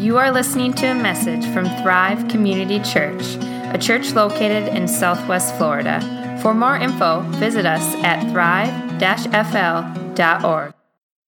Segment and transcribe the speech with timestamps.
[0.00, 3.36] You are listening to a message from Thrive Community Church,
[3.74, 6.00] a church located in Southwest Florida.
[6.40, 9.02] For more info, visit us at thrive-fl.org.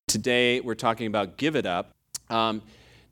[0.08, 1.92] Today, we're talking about Give It Up.
[2.30, 2.62] Um,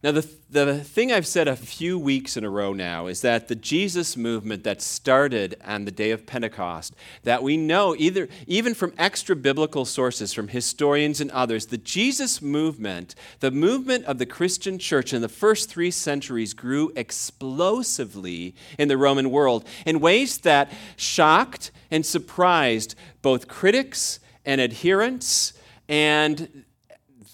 [0.02, 3.48] now, the, the thing I've said a few weeks in a row now is that
[3.48, 6.94] the Jesus movement that started on the day of Pentecost,
[7.24, 12.40] that we know either, even from extra biblical sources, from historians and others, the Jesus
[12.40, 18.88] movement, the movement of the Christian church in the first three centuries, grew explosively in
[18.88, 25.52] the Roman world in ways that shocked and surprised both critics and adherents
[25.90, 26.64] and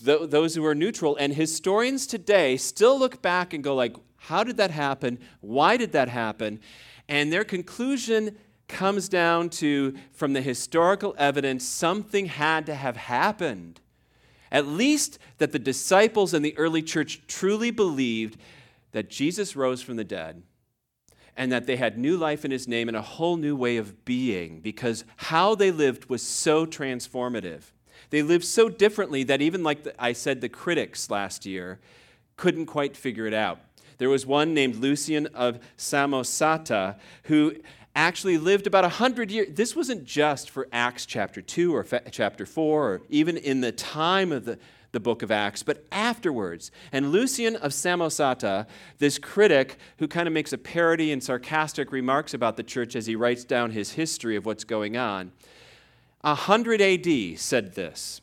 [0.07, 1.17] th- those who are neutral.
[1.17, 5.19] And historians today still look back and go like, how did that happen?
[5.41, 6.61] Why did that happen?
[7.09, 8.37] And their conclusion
[8.69, 13.81] comes down to from the historical evidence something had to have happened.
[14.51, 18.39] At least that the disciples in the early church truly believed
[18.93, 20.43] that Jesus rose from the dead
[21.37, 24.05] and that they had new life in his name and a whole new way of
[24.05, 27.73] being because how they lived was so transformative.
[28.11, 31.79] They lived so differently that even like the, I said, the critics last year
[32.37, 33.61] couldn't quite figure it out.
[33.99, 37.55] There was one named Lucian of Samosata who
[37.95, 39.49] actually lived about 100 years.
[39.53, 43.73] This wasn't just for Acts chapter 2 or fa- chapter 4 or even in the
[43.73, 44.59] time of the,
[44.93, 46.71] the book of Acts, but afterwards.
[46.93, 48.67] And Lucian of Samosata,
[48.99, 53.07] this critic who kind of makes a parody and sarcastic remarks about the church as
[53.07, 55.33] he writes down his history of what's going on,
[56.27, 58.21] 100 AD said this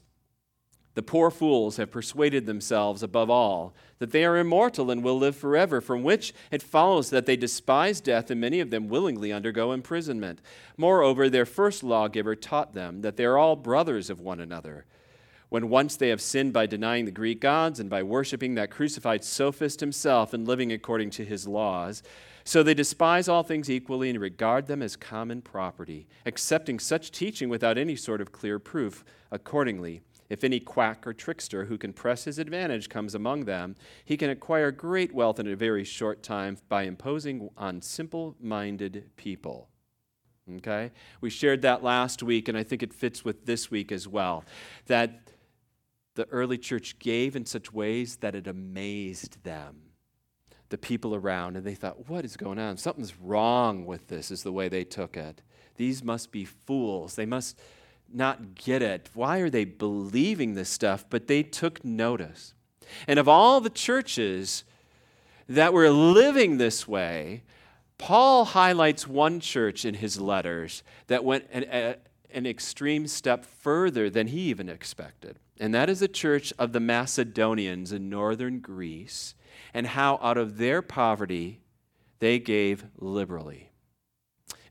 [0.93, 5.37] The poor fools have persuaded themselves, above all, that they are immortal and will live
[5.37, 9.71] forever, from which it follows that they despise death, and many of them willingly undergo
[9.71, 10.41] imprisonment.
[10.75, 14.85] Moreover, their first lawgiver taught them that they are all brothers of one another.
[15.53, 19.23] When once they have sinned by denying the Greek gods and by worshiping that crucified
[19.23, 22.01] sophist himself and living according to his laws,
[22.43, 27.49] so they despise all things equally and regard them as common property, accepting such teaching
[27.49, 29.05] without any sort of clear proof.
[29.29, 34.17] Accordingly, if any quack or trickster who can press his advantage comes among them, he
[34.17, 39.69] can acquire great wealth in a very short time by imposing on simple minded people.
[40.57, 40.91] Okay?
[41.21, 44.43] We shared that last week, and I think it fits with this week as well.
[44.87, 45.29] That
[46.15, 49.93] the early church gave in such ways that it amazed them
[50.73, 52.77] the people around and they thought, what is going on?
[52.77, 55.43] Something's wrong with this, is the way they took it.
[55.75, 57.13] These must be fools.
[57.13, 57.59] They must
[58.11, 59.07] not get it.
[59.13, 61.05] Why are they believing this stuff?
[61.07, 62.55] But they took notice.
[63.07, 64.63] And of all the churches
[65.47, 67.43] that were living this way,
[67.99, 71.93] Paul highlights one church in his letters that went an, uh,
[72.33, 75.39] an extreme step further than he even expected.
[75.59, 79.35] And that is the church of the Macedonians in northern Greece
[79.73, 81.61] and how out of their poverty
[82.19, 83.69] they gave liberally.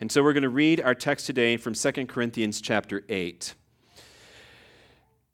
[0.01, 3.55] And so we're going to read our text today from 2 Corinthians chapter 8.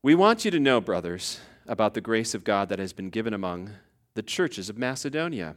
[0.02, 3.32] We want you to know, brothers, about the grace of God that has been given
[3.32, 3.70] among
[4.14, 5.56] the churches of Macedonia.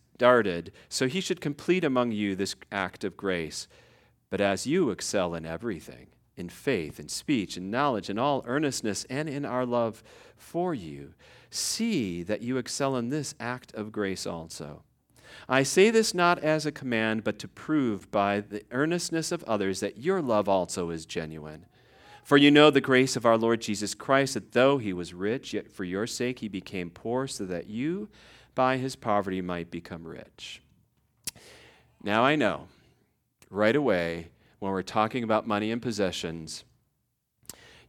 [0.21, 3.67] started, so he should complete among you this act of grace.
[4.29, 9.03] But as you excel in everything, in faith, in speech, in knowledge, in all earnestness,
[9.09, 10.03] and in our love
[10.37, 11.15] for you,
[11.49, 14.83] see that you excel in this act of grace also.
[15.49, 19.79] I say this not as a command, but to prove by the earnestness of others
[19.79, 21.65] that your love also is genuine.
[22.23, 25.55] For you know the grace of our Lord Jesus Christ, that though he was rich,
[25.55, 28.09] yet for your sake he became poor, so that you
[28.55, 30.61] by his poverty might become rich.
[32.03, 32.67] Now I know,
[33.49, 36.63] right away, when we're talking about money and possessions,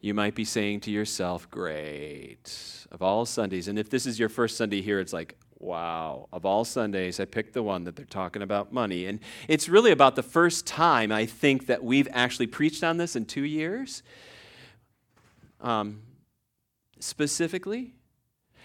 [0.01, 4.29] you might be saying to yourself, Great, of all Sundays, and if this is your
[4.29, 6.29] first Sunday here, it's like, Wow.
[6.33, 9.07] Of all Sundays, I picked the one that they're talking about money.
[9.07, 13.15] And it's really about the first time I think that we've actually preached on this
[13.15, 14.03] in two years,
[15.61, 16.03] um,
[16.99, 17.95] specifically.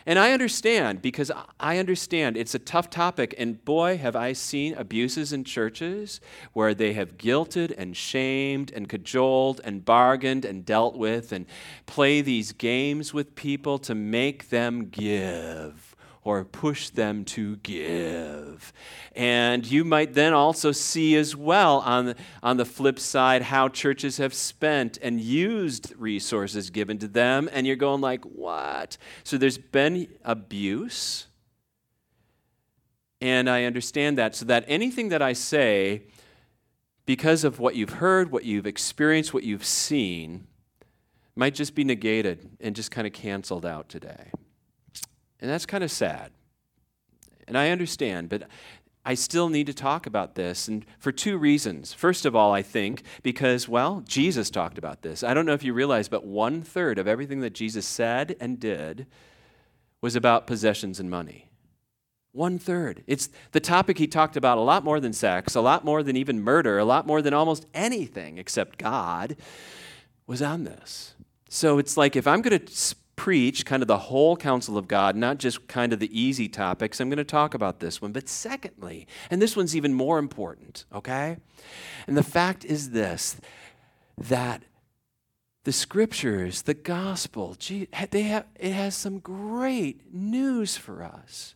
[0.08, 3.36] And I understand because I understand it's a tough topic.
[3.38, 6.22] And boy, have I seen abuses in churches
[6.54, 11.46] where they have guilted and shamed and cajoled and bargained and dealt with and
[11.88, 15.87] play these games with people to make them give
[16.28, 18.74] or push them to give.
[19.16, 23.70] And you might then also see as well on the, on the flip side how
[23.70, 28.98] churches have spent and used resources given to them, and you're going like, what?
[29.24, 31.28] So there's been abuse.
[33.22, 34.36] And I understand that.
[34.36, 36.08] So that anything that I say,
[37.06, 40.46] because of what you've heard, what you've experienced, what you've seen,
[41.38, 44.30] might just be negated and just kind of canceled out today.
[45.40, 46.32] And that's kind of sad.
[47.48, 48.44] And I understand, but
[49.06, 51.94] I still need to talk about this, and for two reasons.
[51.94, 55.24] First of all, I think because, well, Jesus talked about this.
[55.24, 58.60] I don't know if you realize, but one third of everything that Jesus said and
[58.60, 59.08] did
[60.02, 61.50] was about possessions and money.
[62.34, 63.04] One third.
[63.08, 66.18] It's the topic he talked about a lot more than sex, a lot more than
[66.18, 69.38] even murder, a lot more than almost anything except God
[70.28, 71.16] was on this.
[71.48, 75.18] So it's like if I'm going to preach kind of the whole counsel of God,
[75.18, 77.02] not just kind of the easy topics.
[77.02, 78.14] I'm going to talk about this one.
[78.14, 81.38] But secondly, and this one's even more important, okay?
[82.08, 83.36] And the fact is this
[84.18, 84.64] that
[85.66, 87.58] the scriptures, the gospel,
[88.12, 91.56] they have, it has some great news for us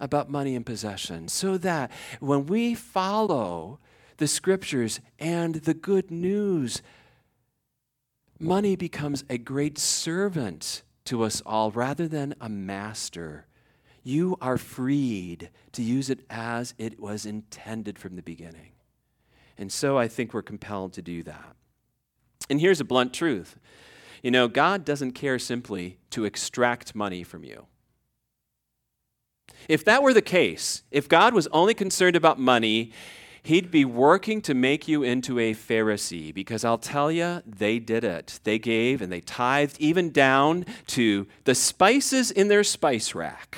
[0.00, 1.90] about money and possession so that
[2.20, 3.78] when we follow
[4.16, 6.82] the scriptures and the good news
[8.38, 13.46] money becomes a great servant to us all rather than a master.
[14.02, 18.72] You are freed to use it as it was intended from the beginning.
[19.56, 21.56] And so I think we're compelled to do that.
[22.48, 23.56] And here's a blunt truth
[24.22, 27.66] you know, God doesn't care simply to extract money from you.
[29.68, 32.92] If that were the case, if God was only concerned about money,
[33.48, 38.04] He'd be working to make you into a Pharisee because I'll tell you, they did
[38.04, 38.40] it.
[38.44, 43.56] They gave and they tithed even down to the spices in their spice rack.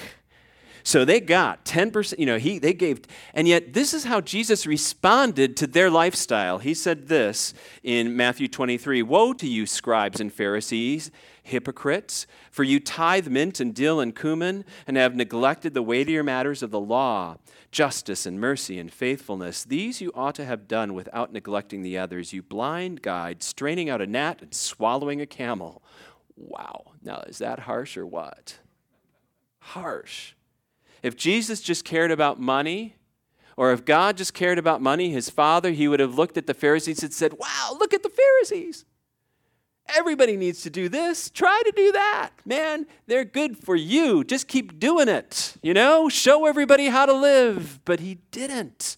[0.82, 3.03] So they got 10%, you know, he, they gave,
[3.35, 6.59] and yet this is how Jesus responded to their lifestyle.
[6.59, 11.11] He said this in Matthew 23 Woe to you, scribes and Pharisees,
[11.43, 16.62] hypocrites, for you tithe mint and dill and cumin, and have neglected the weightier matters
[16.62, 17.37] of the law
[17.71, 19.65] justice and mercy and faithfulness.
[19.65, 22.32] These you ought to have done without neglecting the others.
[22.32, 25.82] You blind guide, straining out a gnat and swallowing a camel.
[26.37, 26.93] Wow.
[27.03, 28.59] Now, is that harsh or what?
[29.61, 30.35] Harsh.
[31.02, 32.97] If Jesus just cared about money,
[33.56, 36.55] or if God just cared about money, his father, he would have looked at the
[36.55, 38.85] Pharisees and said, Wow, look at the Pharisees.
[39.97, 41.31] Everybody needs to do this.
[41.31, 42.31] Try to do that.
[42.44, 44.23] Man, they're good for you.
[44.23, 45.56] Just keep doing it.
[45.62, 47.81] You know, show everybody how to live.
[47.85, 48.96] But he didn't.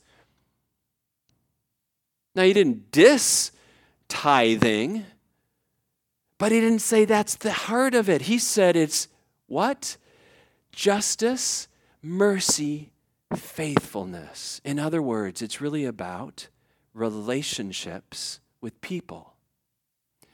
[2.34, 3.52] Now, he didn't diss
[4.08, 5.05] tithing,
[6.38, 8.22] but he didn't say that's the heart of it.
[8.22, 9.08] He said it's
[9.46, 9.96] what?
[10.72, 11.69] Justice,
[12.02, 12.90] mercy,
[13.37, 14.60] faithfulness.
[14.64, 16.49] In other words, it's really about
[16.94, 19.34] relationships with people.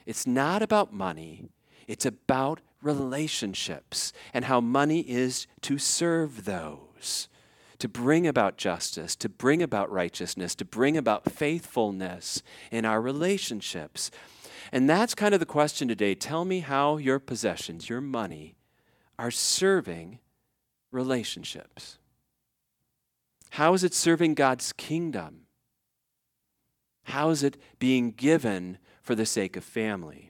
[0.05, 1.49] It's not about money,
[1.87, 7.27] it's about relationships and how money is to serve those,
[7.77, 12.41] to bring about justice, to bring about righteousness, to bring about faithfulness
[12.71, 14.09] in our relationships.
[14.71, 16.15] And that's kind of the question today.
[16.15, 18.55] Tell me how your possessions, your money,
[19.17, 20.19] are serving
[20.91, 21.97] relationships.
[23.51, 25.41] How is it serving God's kingdom?
[27.03, 28.77] How is it being given
[29.09, 30.29] for the sake of family.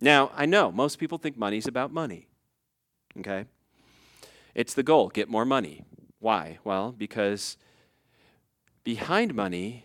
[0.00, 2.26] Now, I know most people think money's about money.
[3.16, 3.44] Okay?
[4.56, 5.84] It's the goal get more money.
[6.18, 6.58] Why?
[6.64, 7.56] Well, because
[8.82, 9.84] behind money,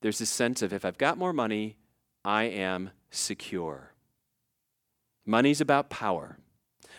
[0.00, 1.76] there's this sense of if I've got more money,
[2.24, 3.92] I am secure.
[5.26, 6.38] Money's about power.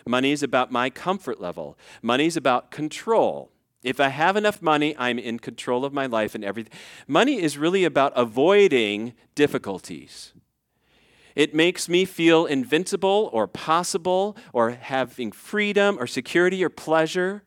[0.06, 1.76] Money is about my comfort level.
[2.00, 3.50] Money is about control.
[3.82, 6.72] If I have enough money, I'm in control of my life and everything.
[7.08, 10.32] Money is really about avoiding difficulties.
[11.34, 17.42] It makes me feel invincible or possible or having freedom or security or pleasure.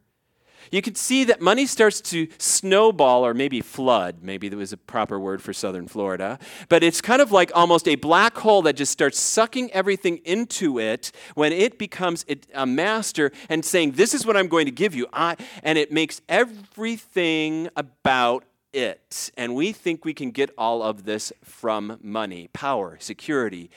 [0.71, 4.17] You can see that money starts to snowball or maybe flood.
[4.21, 6.39] Maybe that was a proper word for southern Florida.
[6.67, 10.79] But it's kind of like almost a black hole that just starts sucking everything into
[10.79, 14.95] it when it becomes a master and saying, This is what I'm going to give
[14.95, 15.07] you.
[15.13, 19.31] I, and it makes everything about it.
[19.37, 23.69] And we think we can get all of this from money, power, security,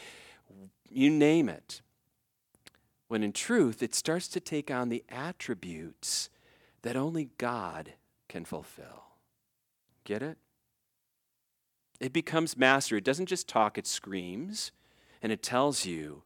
[0.90, 1.80] you name it.
[3.08, 6.30] When in truth, it starts to take on the attributes
[6.82, 7.92] that only God
[8.28, 9.04] can fulfill.
[10.04, 10.38] Get it?
[12.00, 12.96] It becomes master.
[12.96, 14.72] It doesn't just talk, it screams,
[15.22, 16.24] and it tells you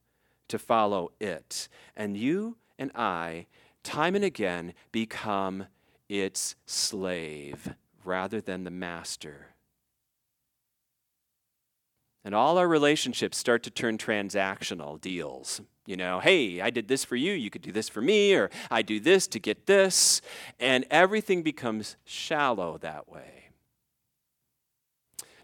[0.48, 1.68] to follow it.
[1.94, 3.46] And you and I
[3.82, 5.66] time and again become
[6.08, 9.55] its slave rather than the master.
[12.26, 15.60] And all our relationships start to turn transactional deals.
[15.86, 18.50] You know, hey, I did this for you, you could do this for me, or
[18.68, 20.20] I do this to get this.
[20.58, 23.50] And everything becomes shallow that way.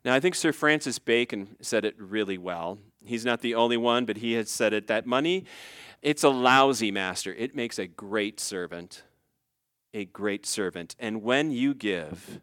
[0.05, 2.79] Now, I think Sir Francis Bacon said it really well.
[3.05, 5.45] He's not the only one, but he has said it that money,
[6.03, 7.33] it's a lousy master.
[7.33, 9.05] It makes a great servant.
[9.95, 10.97] A great servant.
[10.99, 12.41] And when you give,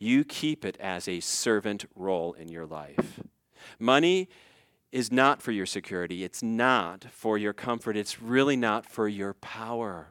[0.00, 3.20] you keep it as a servant role in your life.
[3.78, 4.28] Money
[4.90, 9.32] is not for your security, it's not for your comfort, it's really not for your
[9.34, 10.08] power.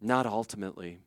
[0.00, 0.98] Not ultimately.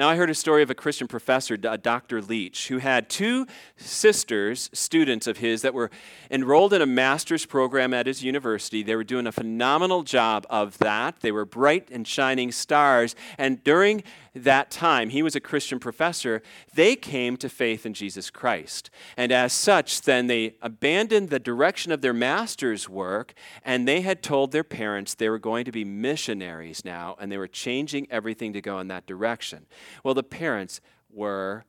[0.00, 2.18] Now, I heard a story of a Christian professor, Dr.
[2.18, 5.90] Uh, Leach, who had two sisters, students of his, that were
[6.30, 8.82] enrolled in a master's program at his university.
[8.82, 11.20] They were doing a phenomenal job of that.
[11.20, 13.14] They were bright and shining stars.
[13.36, 14.02] And during
[14.34, 16.42] that time, he was a Christian professor,
[16.74, 18.90] they came to faith in Jesus Christ.
[19.16, 23.34] And as such, then they abandoned the direction of their master's work,
[23.64, 27.38] and they had told their parents they were going to be missionaries now, and they
[27.38, 29.66] were changing everything to go in that direction.
[30.04, 31.64] Well, the parents were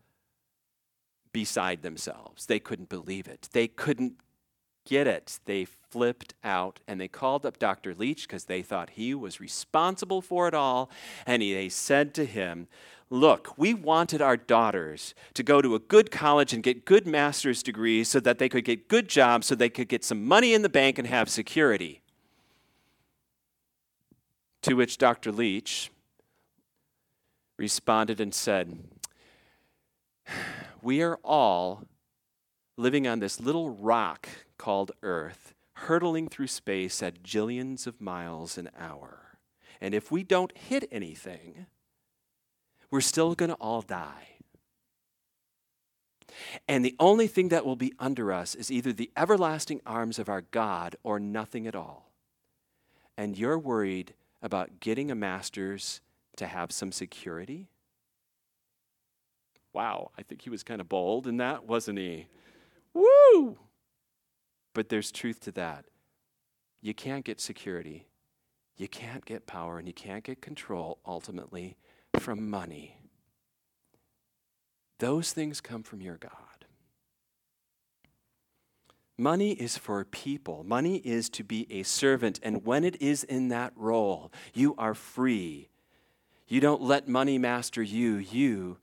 [1.34, 2.46] beside themselves.
[2.46, 3.50] They couldn't believe it.
[3.52, 4.16] They couldn't
[4.92, 5.40] get it.
[5.46, 7.96] They flipped out and they called up Dr.
[7.96, 10.92] Leach because they thought he was responsible for it all.
[11.26, 12.68] And he, they said to him,
[13.10, 17.64] Look, we wanted our daughters to go to a good college and get good master's
[17.64, 20.62] degrees so that they could get good jobs, so they could get some money in
[20.62, 22.02] the bank and have security.
[24.64, 25.32] To which Dr.
[25.32, 25.90] Leach
[27.58, 28.78] responded and said,
[30.82, 31.86] We are all
[32.76, 34.28] living on this little rock
[34.62, 39.40] called Earth, hurtling through space at jillions of miles an hour.
[39.82, 41.66] And if we don't hit anything,
[42.92, 44.28] we're still going to all die.
[46.68, 50.30] And the only thing that will be under us is either the everlasting arms of
[50.30, 52.12] our God or nothing at all.
[53.18, 54.14] And you're worried
[54.44, 56.02] about getting a master's
[56.36, 57.68] to have some security?
[59.74, 62.28] Wow, I think he was kind of bold in that, wasn't he?
[62.94, 63.58] Woo!
[64.74, 65.86] But there's truth to that.
[66.82, 68.08] You can't get security,
[68.76, 71.78] you can't get power, and you can't get control ultimately
[72.20, 72.98] from money.
[75.00, 76.32] Those things come from your God.
[79.18, 80.64] Money is for people.
[80.64, 82.40] Money is to be a servant.
[82.42, 85.70] And when it is in that role, you are free.
[86.48, 88.16] You don't let money master you.
[88.16, 88.78] You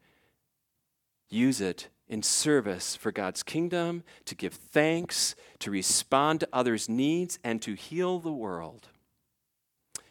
[1.29, 7.39] use it in service for God's kingdom, to give thanks, to respond to others' needs,
[7.45, 8.89] and to heal the world.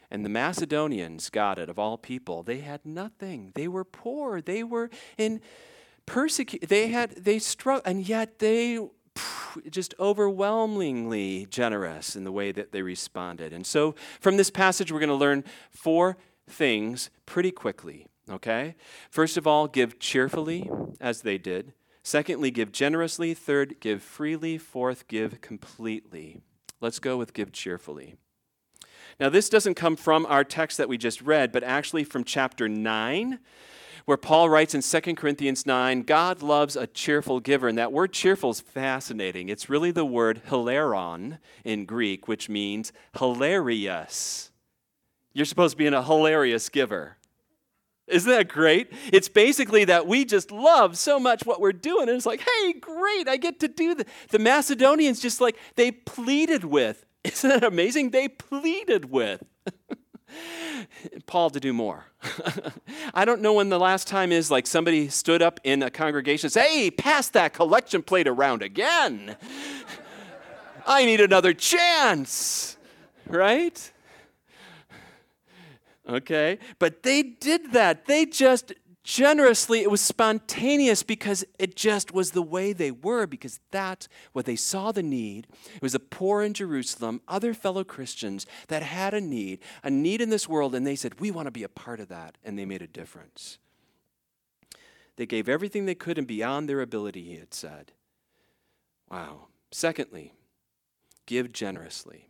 [0.10, 2.44] And the Macedonians got it of all people.
[2.44, 3.52] They had nothing.
[3.56, 4.42] They were poor.
[4.42, 5.42] They were in
[6.06, 6.68] persecution.
[6.70, 8.80] They had they struggled, and yet they
[9.70, 13.52] just overwhelmingly generous in the way that they responded.
[13.52, 18.08] And so, from this passage, we're going to learn four things pretty quickly.
[18.30, 18.76] Okay?
[19.10, 21.74] First of all, give cheerfully, as they did.
[22.08, 23.34] Secondly, give generously.
[23.34, 24.58] Third, give freely.
[24.58, 26.40] Fourth, give completely.
[26.80, 28.16] Let's go with give cheerfully.
[29.20, 32.70] Now, this doesn't come from our text that we just read, but actually from chapter
[32.70, 33.40] 9,
[34.06, 37.68] where Paul writes in 2 Corinthians 9 God loves a cheerful giver.
[37.68, 39.50] And that word cheerful is fascinating.
[39.50, 44.50] It's really the word hilaron in Greek, which means hilarious.
[45.34, 47.18] You're supposed to be in a hilarious giver.
[48.08, 48.92] Isn't that great?
[49.12, 52.08] It's basically that we just love so much what we're doing.
[52.08, 54.08] And it's like, hey, great, I get to do that.
[54.30, 57.06] The Macedonians just like, they pleaded with.
[57.24, 58.12] Isn't that amazing?
[58.12, 59.44] They pleaded with.
[61.26, 62.06] Paul to do more.
[63.14, 66.48] I don't know when the last time is like somebody stood up in a congregation
[66.48, 69.36] and said, hey, pass that collection plate around again.
[70.86, 72.78] I need another chance.
[73.26, 73.92] Right?
[76.08, 76.60] Okay?
[76.80, 78.06] But they did that.
[78.06, 78.74] They just
[79.08, 84.46] generously, it was spontaneous because it just was the way they were, because that's what
[84.46, 85.48] they saw the need.
[85.74, 90.20] It was the poor in Jerusalem, other fellow Christians that had a need, a need
[90.20, 92.60] in this world, and they said, We want to be a part of that, and
[92.60, 93.60] they made a difference.
[95.16, 97.94] They gave everything they could and beyond their ability, he had said.
[99.10, 99.48] Wow.
[99.72, 100.34] Secondly,
[101.26, 102.27] give generously.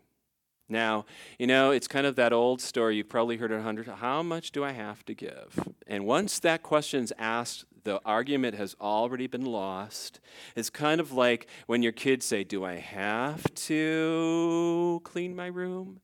[0.70, 1.06] Now,
[1.40, 2.98] you know, it's kind of that old story.
[2.98, 4.00] You've probably heard it a hundred times.
[4.00, 5.60] How much do I have to give?
[5.88, 10.20] And once that question's asked, the argument has already been lost.
[10.58, 16.02] It's kind of like when your kids say, Do I have to clean my room?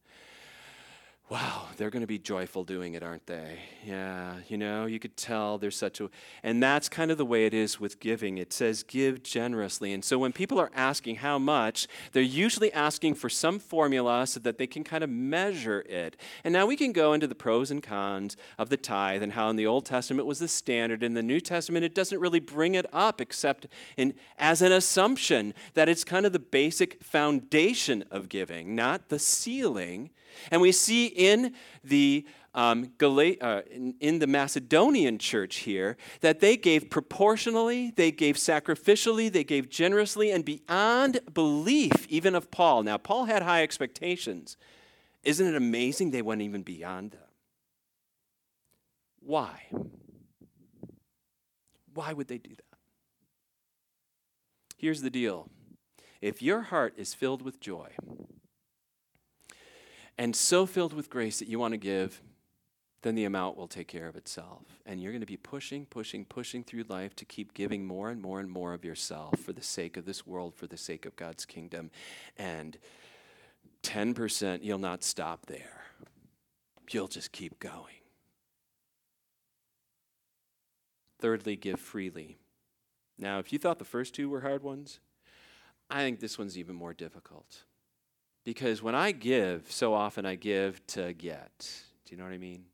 [1.33, 3.57] Wow, they're going to be joyful doing it, aren't they?
[3.83, 6.11] Yeah, you know, you could tell there's such a,
[6.43, 8.37] and that's kind of the way it is with giving.
[8.37, 9.93] It says give generously.
[9.93, 14.39] And so when people are asking how much, they're usually asking for some formula so
[14.41, 16.17] that they can kind of measure it.
[16.43, 19.49] And now we can go into the pros and cons of the tithe and how
[19.49, 21.01] in the Old Testament was the standard.
[21.01, 23.65] In the New Testament, it doesn't really bring it up except
[23.97, 29.17] in, as an assumption that it's kind of the basic foundation of giving, not the
[29.17, 30.11] ceiling.
[30.51, 32.25] And we see in the
[32.55, 39.31] um, uh, in, in, the Macedonian church here that they gave proportionally, they gave sacrificially,
[39.31, 42.83] they gave generously, and beyond belief, even of Paul.
[42.83, 44.55] Now, Paul had high expectations.
[45.23, 47.21] Isn't it amazing they went even beyond them?
[49.19, 49.67] Why?
[51.93, 52.77] Why would they do that?
[54.77, 55.49] Here's the deal
[56.21, 57.89] if your heart is filled with joy,
[60.17, 62.22] and so filled with grace that you want to give,
[63.01, 64.63] then the amount will take care of itself.
[64.86, 68.22] And you're going to be pushing, pushing, pushing through life to keep giving more and
[68.22, 71.15] more and more of yourself for the sake of this world, for the sake of
[71.15, 71.91] God's kingdom.
[72.38, 72.77] And
[73.84, 75.84] 10%, you'll not stop there.
[76.89, 77.96] You'll just keep going.
[81.20, 82.38] Thirdly, give freely.
[83.17, 85.00] Now, if you thought the first two were hard ones,
[85.89, 87.63] I think this one's even more difficult.
[88.43, 91.81] Because when I give, so often I give to get.
[92.05, 92.65] Do you know what I mean?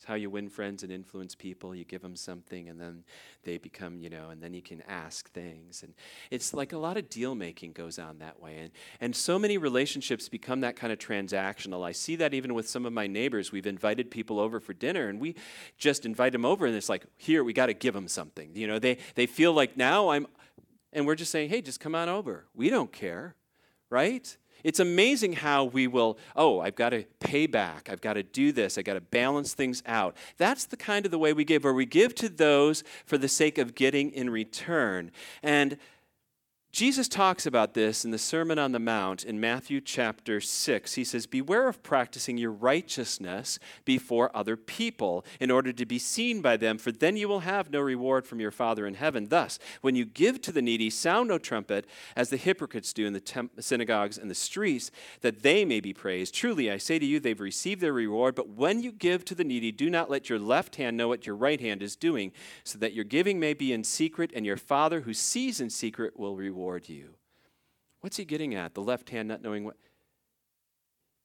[0.00, 1.74] It's how you win friends and influence people.
[1.74, 3.04] You give them something and then
[3.42, 5.82] they become, you know, and then you can ask things.
[5.82, 5.92] And
[6.30, 8.56] it's like a lot of deal making goes on that way.
[8.60, 11.86] And, and so many relationships become that kind of transactional.
[11.86, 13.52] I see that even with some of my neighbors.
[13.52, 15.34] We've invited people over for dinner and we
[15.76, 18.52] just invite them over and it's like, here, we got to give them something.
[18.54, 20.26] You know, they, they feel like now I'm,
[20.94, 22.46] and we're just saying, hey, just come on over.
[22.54, 23.34] We don't care,
[23.90, 24.34] right?
[24.64, 27.88] It's amazing how we will, oh, I've got to pay back.
[27.90, 28.78] I've got to do this.
[28.78, 30.16] I've got to balance things out.
[30.36, 33.28] That's the kind of the way we give, where we give to those for the
[33.28, 35.10] sake of getting in return.
[35.42, 35.78] And
[36.72, 40.94] Jesus talks about this in the Sermon on the Mount in Matthew chapter 6.
[40.94, 46.40] He says, Beware of practicing your righteousness before other people in order to be seen
[46.40, 49.26] by them, for then you will have no reward from your Father in heaven.
[49.30, 53.14] Thus, when you give to the needy, sound no trumpet, as the hypocrites do in
[53.14, 56.36] the temp- synagogues and the streets, that they may be praised.
[56.36, 58.36] Truly, I say to you, they've received their reward.
[58.36, 61.26] But when you give to the needy, do not let your left hand know what
[61.26, 62.30] your right hand is doing,
[62.62, 66.16] so that your giving may be in secret, and your Father who sees in secret
[66.16, 67.14] will reward reward you.
[68.02, 68.74] What's he getting at?
[68.74, 69.76] The left hand not knowing what?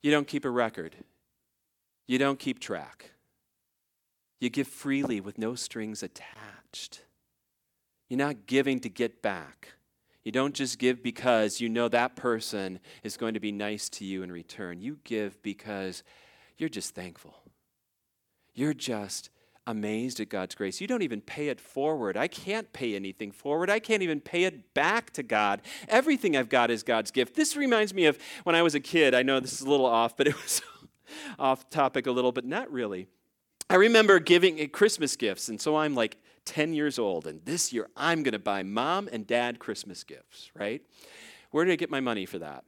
[0.02, 0.96] You don't keep a record,
[2.08, 3.12] you don't keep track.
[4.40, 7.02] You give freely with no strings attached.
[8.10, 9.74] You're not giving to get back.
[10.24, 14.06] You don't just give because you know that person is going to be nice to
[14.06, 14.82] you in return.
[14.82, 16.04] You give because
[16.58, 17.36] you're just thankful.
[18.54, 19.30] You're just
[19.68, 20.80] amazed at God's grace.
[20.80, 22.18] You don't even pay it forward.
[22.18, 23.70] I can't pay anything forward.
[23.70, 25.62] I can't even pay it back to God.
[25.88, 27.36] Everything I've got is God's gift.
[27.36, 29.14] This reminds me of when I was a kid.
[29.16, 30.62] I know this is a little off, but it was
[31.40, 33.08] off topic a little, but not really.
[33.70, 37.88] I remember giving Christmas gifts, and so I'm like 10 years old, and this year
[37.98, 40.84] I'm going to buy mom and dad Christmas gifts, right?
[41.50, 42.64] Where did I get my money for that?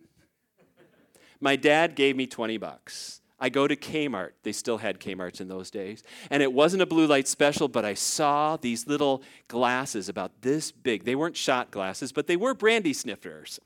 [1.40, 3.22] My dad gave me 20 bucks.
[3.39, 4.32] I go to Kmart.
[4.43, 6.04] They still had Kmarts in those days.
[6.32, 10.71] And it wasn't a blue light special, but I saw these little glasses about this
[10.71, 11.04] big.
[11.04, 13.60] They weren't shot glasses, but they were brandy sniffers.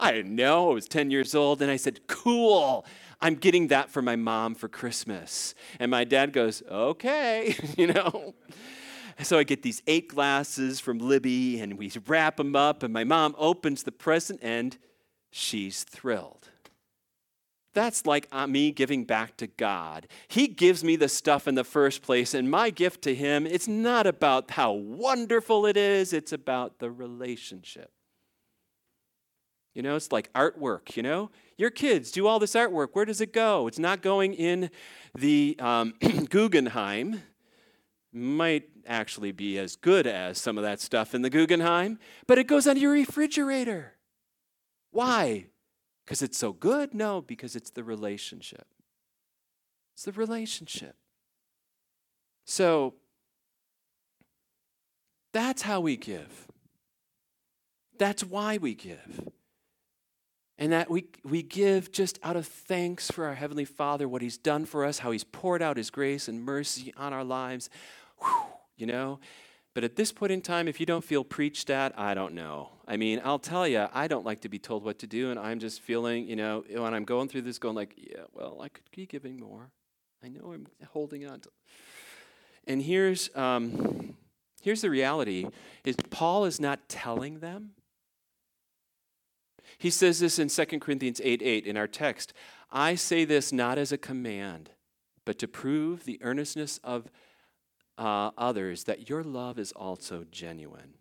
[0.00, 0.70] I didn't know.
[0.70, 1.62] I was 10 years old.
[1.62, 2.84] And I said, Cool.
[3.20, 5.54] I'm getting that for my mom for Christmas.
[5.78, 8.34] And my dad goes, Okay, you know.
[9.22, 12.82] So I get these eight glasses from Libbey and we wrap them up.
[12.82, 14.76] And my mom opens the present and
[15.30, 16.50] she's thrilled.
[17.76, 20.08] That's like uh, me giving back to God.
[20.28, 23.68] He gives me the stuff in the first place, and my gift to Him, it's
[23.68, 27.92] not about how wonderful it is, it's about the relationship.
[29.74, 31.30] You know, it's like artwork, you know?
[31.58, 32.88] Your kids do all this artwork.
[32.94, 33.66] Where does it go?
[33.66, 34.70] It's not going in
[35.14, 35.92] the um,
[36.30, 37.20] Guggenheim.
[38.10, 42.46] Might actually be as good as some of that stuff in the Guggenheim, but it
[42.46, 43.92] goes on your refrigerator.
[44.92, 45.48] Why?
[46.06, 46.94] Because it's so good?
[46.94, 48.66] No, because it's the relationship.
[49.94, 50.94] It's the relationship.
[52.44, 52.94] So
[55.32, 56.46] that's how we give.
[57.98, 59.28] That's why we give.
[60.58, 64.38] And that we, we give just out of thanks for our Heavenly Father, what He's
[64.38, 67.68] done for us, how He's poured out His grace and mercy on our lives.
[68.20, 68.44] Whew,
[68.76, 69.18] you know?
[69.76, 72.70] But at this point in time, if you don't feel preached at, I don't know.
[72.88, 75.38] I mean, I'll tell you, I don't like to be told what to do, and
[75.38, 78.70] I'm just feeling, you know, when I'm going through this, going like, yeah, well, I
[78.70, 79.68] could be giving more.
[80.24, 81.50] I know I'm holding on to.
[82.66, 84.16] And here's, um,
[84.62, 85.46] here's the reality
[85.84, 87.72] is Paul is not telling them.
[89.76, 92.32] He says this in 2 Corinthians 8 8 in our text.
[92.72, 94.70] I say this not as a command,
[95.26, 97.10] but to prove the earnestness of
[97.98, 100.94] uh, others that your love is also genuine.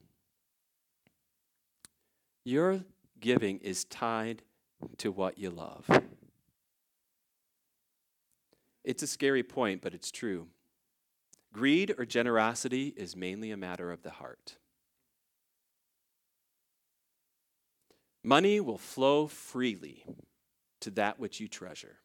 [2.43, 2.81] Your
[3.19, 4.43] giving is tied
[4.97, 5.89] to what you love.
[8.83, 10.47] It's a scary point, but it's true.
[11.51, 14.57] Greed or generosity is mainly a matter of the heart.
[18.23, 20.05] Money will flow freely
[20.81, 21.97] to that which you treasure.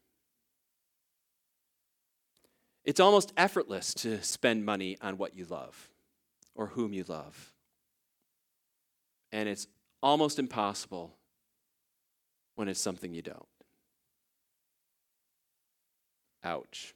[2.85, 5.91] It's almost effortless to spend money on what you love
[6.55, 7.53] or whom you love.
[9.33, 9.67] And it's
[10.03, 11.15] almost impossible
[12.57, 13.47] when it's something you don't.
[16.43, 16.95] Ouch.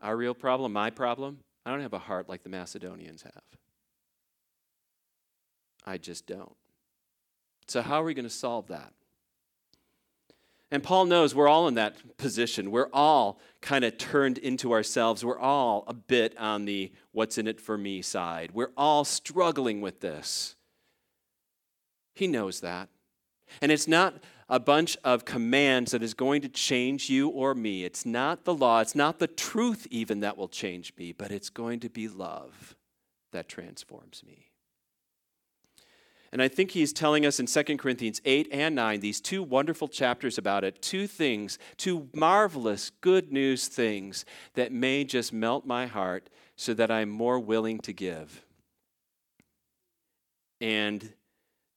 [0.00, 3.42] Our real problem, my problem, I don't have a heart like the Macedonians have.
[5.84, 6.56] I just don't.
[7.66, 8.92] So, how are we going to solve that?
[10.72, 12.70] And Paul knows we're all in that position.
[12.70, 15.22] We're all kind of turned into ourselves.
[15.22, 18.52] We're all a bit on the what's in it for me side.
[18.54, 20.56] We're all struggling with this.
[22.14, 22.88] He knows that.
[23.60, 24.14] And it's not
[24.48, 27.84] a bunch of commands that is going to change you or me.
[27.84, 31.50] It's not the law, it's not the truth even that will change me, but it's
[31.50, 32.76] going to be love
[33.32, 34.51] that transforms me.
[36.32, 39.86] And I think he's telling us in 2 Corinthians 8 and 9, these two wonderful
[39.86, 45.86] chapters about it, two things, two marvelous good news things that may just melt my
[45.86, 48.46] heart so that I'm more willing to give.
[50.58, 51.12] And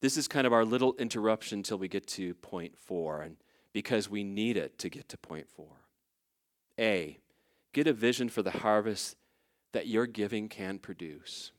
[0.00, 3.36] this is kind of our little interruption until we get to point four, and
[3.74, 5.82] because we need it to get to point four.
[6.78, 7.18] A,
[7.74, 9.16] get a vision for the harvest
[9.72, 11.52] that your giving can produce.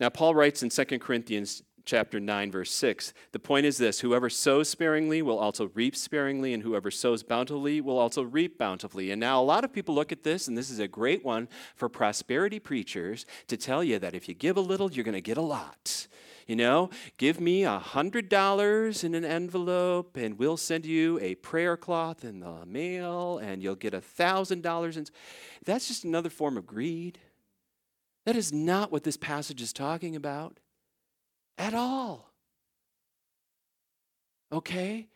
[0.00, 4.28] Now, Paul writes in 2 Corinthians chapter 9 verse 6 the point is this whoever
[4.28, 9.10] sows sparingly will also reap sparingly and whoever sows bountifully will also reap bountifully.
[9.10, 11.48] And now a lot of people look at this and this is a great one
[11.74, 15.20] for prosperity preachers to tell you that if you give a little you're going to
[15.22, 16.06] get a lot.
[16.46, 21.36] You know give me a hundred dollars in an envelope and we'll send you a
[21.36, 25.10] prayer cloth in the mail and you'll get a thousand dollars and
[25.64, 27.18] that's just another form of greed.
[28.26, 30.58] That is not what this passage is talking about
[31.58, 32.32] at all.
[34.52, 35.08] Okay?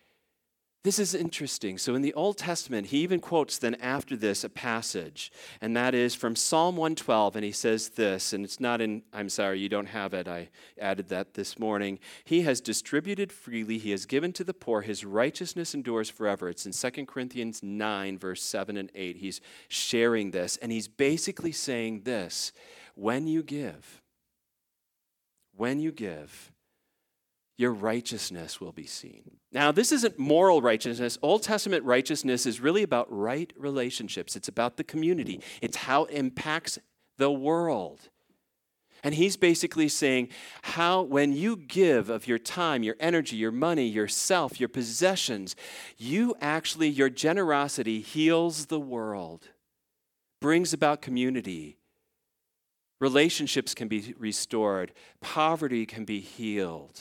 [0.84, 1.78] This is interesting.
[1.78, 5.94] So, in the Old Testament, he even quotes then after this a passage, and that
[5.94, 7.36] is from Psalm 112.
[7.36, 10.26] And he says this, and it's not in, I'm sorry, you don't have it.
[10.26, 10.48] I
[10.80, 12.00] added that this morning.
[12.24, 16.48] He has distributed freely, he has given to the poor, his righteousness endures forever.
[16.48, 19.18] It's in 2 Corinthians 9, verse 7 and 8.
[19.18, 22.52] He's sharing this, and he's basically saying this
[22.96, 24.01] when you give,
[25.62, 26.50] when you give,
[27.56, 29.36] your righteousness will be seen.
[29.52, 31.18] Now, this isn't moral righteousness.
[31.22, 36.14] Old Testament righteousness is really about right relationships, it's about the community, it's how it
[36.14, 36.80] impacts
[37.16, 38.00] the world.
[39.04, 40.30] And he's basically saying
[40.62, 45.54] how, when you give of your time, your energy, your money, yourself, your possessions,
[45.96, 49.50] you actually, your generosity heals the world,
[50.40, 51.76] brings about community,
[53.02, 57.00] Relationships can be restored, poverty can be healed.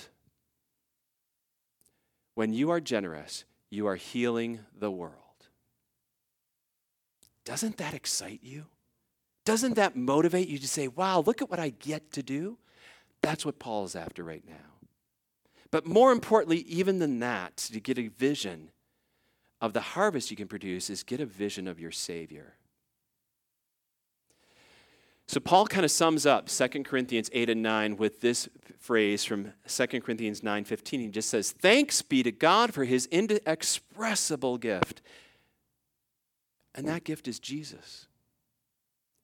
[2.34, 5.14] When you are generous, you are healing the world.
[7.46, 8.66] Doesn't that excite you?
[9.46, 12.58] Doesn't that motivate you to say, wow, look at what I get to do?
[13.22, 14.88] That's what Paul is after right now.
[15.70, 18.72] But more importantly, even than that, to get a vision
[19.62, 22.56] of the harvest you can produce, is get a vision of your Savior.
[25.32, 29.54] So Paul kind of sums up 2 Corinthians 8 and 9 with this phrase from
[29.66, 31.00] 2 Corinthians 9:15.
[31.00, 35.02] He just says, "Thanks be to God for his inexpressible gift."
[36.76, 38.08] And that gift is Jesus.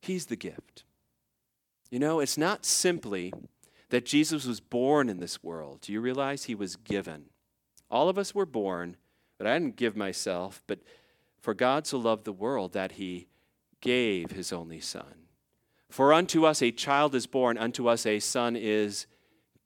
[0.02, 0.86] He's the gift.
[1.91, 3.34] You know, it's not simply
[3.89, 5.82] that Jesus was born in this world.
[5.82, 7.32] Do you realize he was given?
[7.91, 8.96] All of us were born,
[9.38, 10.80] but I didn't give myself, but
[11.41, 13.28] for God so loved the world that he
[13.82, 15.26] gave his only son
[15.89, 19.08] for unto us a child is born, unto us a son is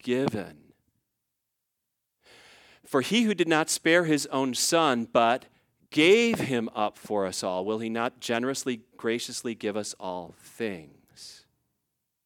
[0.02, 0.58] given.
[2.86, 5.46] For he who did not spare his own son, but
[5.92, 11.46] gave him up for us all, will he not generously, graciously give us all things?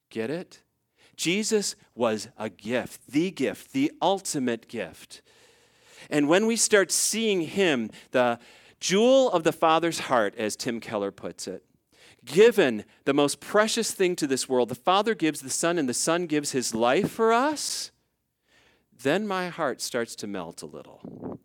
[0.10, 0.62] Get it?
[1.16, 5.22] Jesus was a gift, the gift, the ultimate gift.
[6.10, 8.40] And when we start seeing him, the
[8.80, 11.64] jewel of the Father's heart, as Tim Keller puts it.
[12.26, 15.94] Given the most precious thing to this world, the Father gives the Son, and the
[15.94, 17.92] Son gives his life for us,
[19.04, 21.40] then my heart starts to melt a little.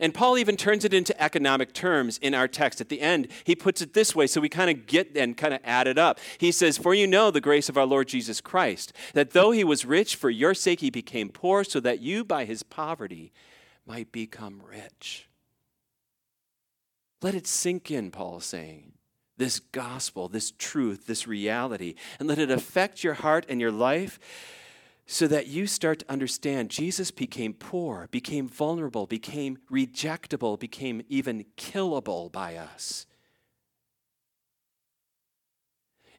[0.00, 2.80] And Paul even turns it into economic terms in our text.
[2.80, 5.54] At the end, he puts it this way so we kind of get and kind
[5.54, 6.18] of add it up.
[6.38, 9.62] He says, For you know the grace of our Lord Jesus Christ, that though he
[9.64, 13.32] was rich, for your sake he became poor, so that you by his poverty
[13.86, 15.28] might become rich.
[17.22, 18.92] Let it sink in, Paul is saying.
[19.36, 24.20] This gospel, this truth, this reality, and let it affect your heart and your life
[25.06, 31.44] so that you start to understand Jesus became poor, became vulnerable, became rejectable, became even
[31.56, 33.06] killable by us.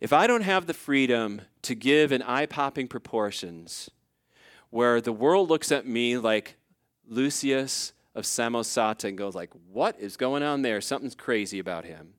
[0.01, 3.89] If I don't have the freedom to give in eye popping proportions,
[4.69, 6.57] where the world looks at me like
[7.07, 10.81] Lucius of Samosata and goes like, "What is going on there?
[10.81, 12.13] Something's crazy about him."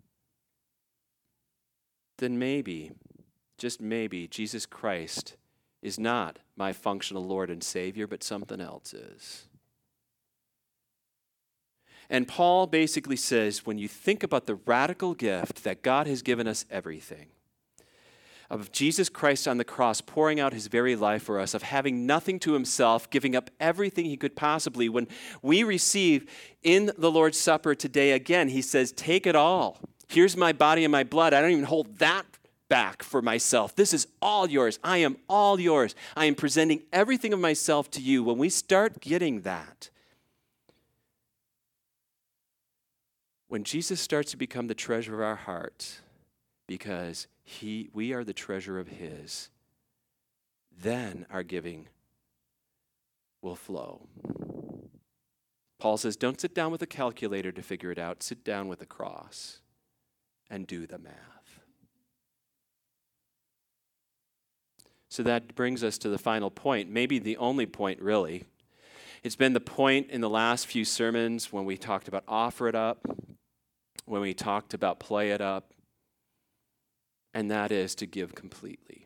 [2.18, 2.92] Then maybe,
[3.58, 5.36] just maybe, Jesus Christ
[5.82, 9.46] is not my functional Lord and Savior, but something else is.
[12.08, 16.46] And Paul basically says when you think about the radical gift that God has given
[16.46, 17.28] us everything,
[18.48, 22.06] of Jesus Christ on the cross pouring out his very life for us, of having
[22.06, 25.08] nothing to himself, giving up everything he could possibly, when
[25.42, 26.30] we receive
[26.62, 29.80] in the Lord's Supper today again, he says, Take it all.
[30.08, 31.34] Here's my body and my blood.
[31.34, 32.24] I don't even hold that
[32.68, 33.74] back for myself.
[33.74, 34.78] This is all yours.
[34.82, 35.94] I am all yours.
[36.16, 38.22] I am presenting everything of myself to you.
[38.22, 39.90] When we start getting that,
[43.48, 46.00] when Jesus starts to become the treasure of our heart,
[46.66, 49.50] because he, we are the treasure of His,
[50.76, 51.88] then our giving
[53.40, 54.08] will flow.
[55.78, 58.82] Paul says, Don't sit down with a calculator to figure it out, sit down with
[58.82, 59.60] a cross
[60.50, 61.16] and do the math.
[65.08, 68.44] So that brings us to the final point, maybe the only point really.
[69.22, 72.74] It's been the point in the last few sermons when we talked about offer it
[72.74, 73.06] up,
[74.04, 75.72] when we talked about play it up,
[77.32, 79.05] and that is to give completely.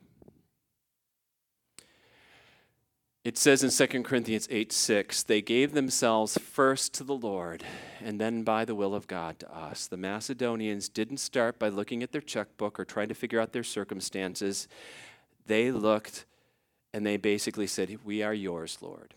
[3.23, 7.63] It says in 2 Corinthians 8 6, they gave themselves first to the Lord
[8.01, 9.87] and then by the will of God to us.
[9.87, 13.63] The Macedonians didn't start by looking at their checkbook or trying to figure out their
[13.63, 14.69] circumstances.
[15.47, 16.25] They looked
[16.95, 19.13] and they basically said, We are yours, Lord.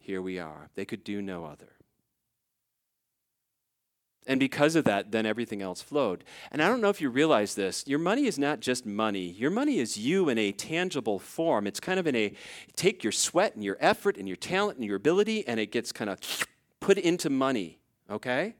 [0.00, 0.68] Here we are.
[0.74, 1.77] They could do no other.
[4.26, 6.22] And because of that, then everything else flowed.
[6.52, 7.84] And I don't know if you realize this.
[7.86, 9.30] Your money is not just money.
[9.30, 11.66] Your money is you in a tangible form.
[11.66, 12.34] It's kind of in a
[12.76, 15.92] take your sweat and your effort and your talent and your ability, and it gets
[15.92, 16.18] kind of
[16.78, 17.78] put into money,
[18.10, 18.54] okay?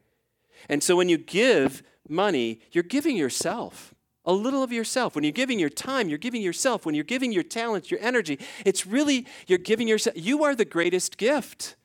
[0.71, 3.95] And so when you give money, you're giving yourself
[4.25, 5.15] a little of yourself.
[5.15, 6.85] When you're giving your time, you're giving yourself.
[6.85, 10.17] When you're giving your talent, your energy, it's really, you're giving yourself.
[10.19, 11.77] You are the greatest gift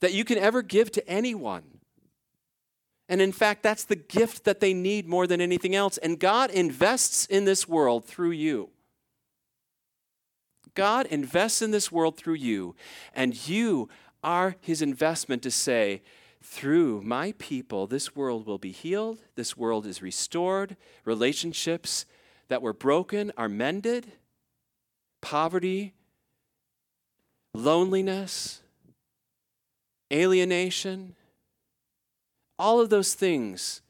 [0.00, 1.71] that you can ever give to anyone.
[3.08, 5.98] And in fact, that's the gift that they need more than anything else.
[5.98, 8.70] And God invests in this world through you.
[10.74, 12.74] God invests in this world through you,
[13.14, 13.88] and you
[14.24, 16.02] are his investment to say,
[16.42, 22.06] through my people, this world will be healed, this world is restored, relationships
[22.48, 24.12] that were broken are mended,
[25.20, 25.94] poverty,
[27.54, 28.62] loneliness,
[30.12, 31.14] alienation,
[32.62, 33.82] all of those things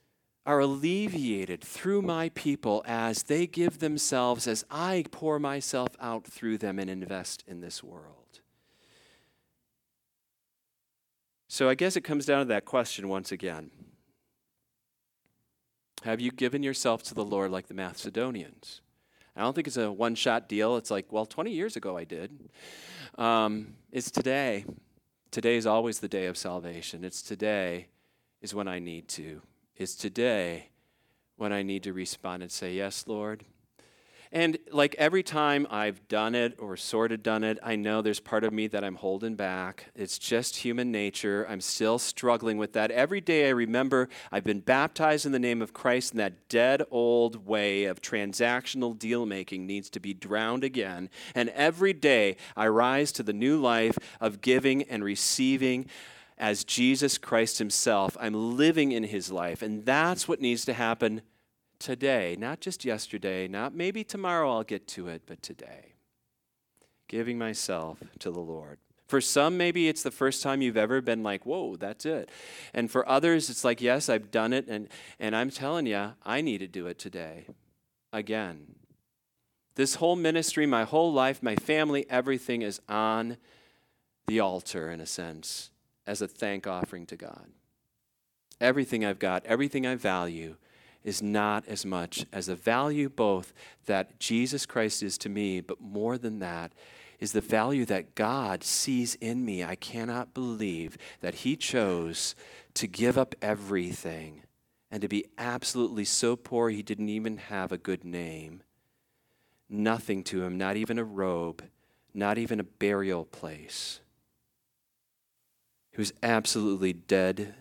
[0.46, 6.56] are alleviated through my people as they give themselves, as I pour myself out through
[6.56, 8.40] them and invest in this world.
[11.48, 13.70] So I guess it comes down to that question once again.
[16.04, 18.80] Have you given yourself to the Lord like the Macedonians?
[19.36, 20.78] I don't think it's a one shot deal.
[20.78, 22.48] It's like, well, 20 years ago I did.
[23.18, 24.64] Um, it's today.
[25.30, 27.04] Today is always the day of salvation.
[27.04, 27.88] It's today
[28.42, 29.40] is when I need to.
[29.76, 30.68] is today
[31.36, 33.44] when I need to respond and say, Yes, Lord,
[34.34, 38.18] and like every time I've done it or sort of done it, I know there's
[38.18, 39.90] part of me that I'm holding back.
[39.94, 41.46] It's just human nature.
[41.50, 42.90] I'm still struggling with that.
[42.90, 46.82] Every day I remember I've been baptized in the name of Christ, and that dead
[46.90, 51.10] old way of transactional deal making needs to be drowned again.
[51.34, 55.86] And every day I rise to the new life of giving and receiving
[56.38, 58.16] as Jesus Christ Himself.
[58.20, 59.62] I'm living in His life.
[59.62, 61.22] And that's what needs to happen
[61.78, 65.94] today, not just yesterday, not maybe tomorrow I'll get to it, but today.
[67.08, 68.78] Giving myself to the Lord.
[69.08, 72.30] For some, maybe it's the first time you've ever been like, whoa, that's it.
[72.72, 74.68] And for others, it's like, yes, I've done it.
[74.68, 74.88] And,
[75.20, 77.46] and I'm telling you, I need to do it today
[78.12, 78.76] again.
[79.74, 83.36] This whole ministry, my whole life, my family, everything is on
[84.26, 85.71] the altar in a sense
[86.06, 87.48] as a thank offering to God.
[88.60, 90.56] Everything I've got, everything I value
[91.02, 93.52] is not as much as the value both
[93.86, 96.72] that Jesus Christ is to me, but more than that
[97.18, 99.64] is the value that God sees in me.
[99.64, 102.34] I cannot believe that He chose
[102.74, 104.42] to give up everything
[104.92, 108.62] and to be absolutely so poor he didn't even have a good name.
[109.68, 111.64] Nothing to him, not even a robe,
[112.12, 114.00] not even a burial place.
[115.92, 117.54] He was absolutely dead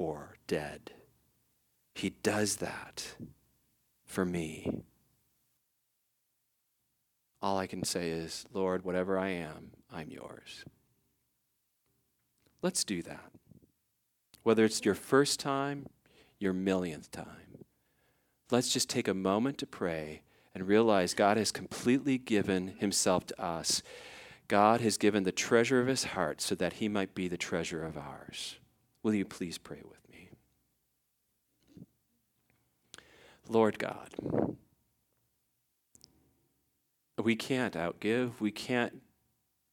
[0.00, 0.92] poor, dead.
[1.94, 3.16] He does that
[4.06, 4.82] for me.
[7.42, 10.64] All I can say is, Lord, whatever I am, I'm yours.
[12.62, 13.30] Let's do that.
[14.42, 15.86] Whether it's your first time,
[16.38, 17.64] your millionth time,
[18.50, 20.22] let's just take a moment to pray
[20.54, 23.82] and realize God has completely given himself to us.
[24.50, 27.84] God has given the treasure of his heart so that he might be the treasure
[27.84, 28.56] of ours.
[29.00, 30.28] Will you please pray with me?
[33.48, 34.10] Lord God,
[37.16, 38.40] we can't outgive.
[38.40, 39.00] We can't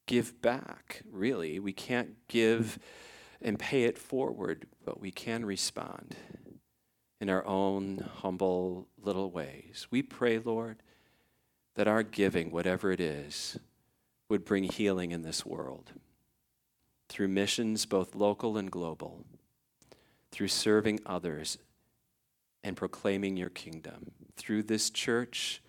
[0.05, 1.57] give back, really.
[1.57, 2.77] We can't give
[3.41, 6.15] and pay it forward, but we can respond
[7.19, 9.87] in our own humble little ways.
[9.89, 10.83] We pray, Lord,
[11.73, 13.57] that our giving, whatever it is,
[14.29, 15.91] would bring healing in this world
[17.09, 19.25] through missions, both local and global,
[20.31, 21.57] through serving others
[22.63, 25.61] and proclaiming your kingdom, through this church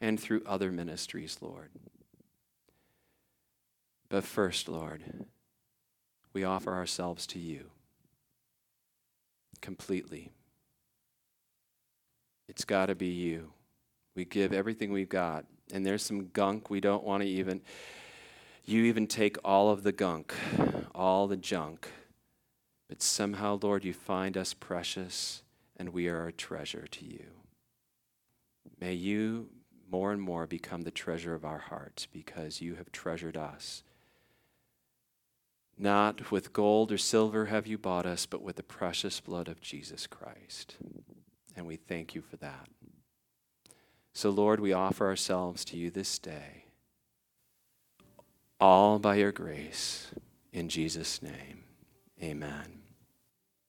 [0.00, 1.70] and through other ministries, Lord.
[4.08, 5.02] But first, Lord,
[6.34, 7.70] we offer ourselves to you
[9.62, 10.30] completely.
[12.48, 13.52] It's got to be you.
[14.14, 15.46] We give everything we've got.
[15.72, 17.62] And there's some gunk we don't want to even.
[18.64, 20.34] You even take all of the gunk,
[20.94, 21.88] all the junk.
[22.88, 25.42] But somehow, Lord, you find us precious
[25.76, 27.26] and we are a treasure to you.
[28.80, 29.48] May you
[29.90, 33.82] more and more become the treasure of our hearts because you have treasured us.
[35.78, 39.60] Not with gold or silver have you bought us, but with the precious blood of
[39.60, 40.76] Jesus Christ.
[41.56, 42.68] And we thank you for that.
[44.14, 46.61] So, Lord, we offer ourselves to you this day,
[48.62, 50.12] all by your grace.
[50.52, 51.64] In Jesus' name,
[52.22, 52.81] amen.